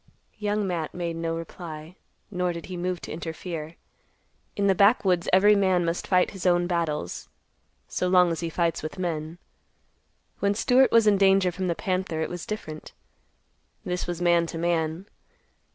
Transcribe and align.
Young 0.39 0.65
Matt 0.65 0.95
made 0.95 1.15
no 1.15 1.35
reply, 1.35 1.95
nor 2.31 2.53
did 2.53 2.65
he 2.65 2.75
move 2.75 3.01
to 3.01 3.11
interfere. 3.11 3.75
In 4.55 4.65
the 4.65 4.73
backwoods 4.73 5.29
every 5.31 5.53
man 5.55 5.85
must 5.85 6.07
fight 6.07 6.31
his 6.31 6.47
own 6.47 6.65
battles, 6.65 7.29
so 7.87 8.07
long 8.07 8.31
as 8.31 8.39
he 8.39 8.49
fights 8.49 8.81
with 8.81 8.97
men. 8.97 9.37
When 10.39 10.55
Stewart 10.55 10.91
was 10.91 11.05
in 11.05 11.19
danger 11.19 11.51
from 11.51 11.67
the 11.67 11.75
panther, 11.75 12.19
it 12.21 12.31
was 12.31 12.47
different. 12.47 12.93
This 13.85 14.07
was 14.07 14.23
man 14.23 14.47
to 14.47 14.57
man. 14.57 15.05